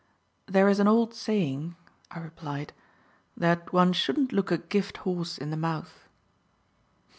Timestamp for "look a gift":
4.33-4.97